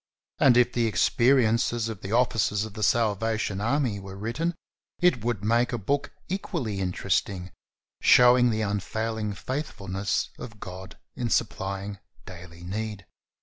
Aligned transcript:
And 0.39 0.57
if 0.57 0.73
the 0.73 0.87
experiences 0.87 1.87
of 1.87 2.01
the 2.01 2.11
officers 2.11 2.65
of 2.65 2.73
The 2.73 2.81
Salvation 2.81 3.61
Army 3.61 3.99
were 3.99 4.15
written, 4.17 4.55
it 4.99 5.23
would 5.23 5.43
make 5.43 5.71
a 5.71 5.77
book 5.77 6.11
equally 6.27 6.79
inter 6.79 7.03
esting, 7.07 7.51
showing 8.01 8.49
the 8.49 8.61
unfailing 8.61 9.33
faithfulness 9.33 10.29
of 10.39 10.59
God 10.59 10.97
in 11.15 11.29
supplying 11.29 11.99
daily 12.25 12.63
need. 12.63 13.05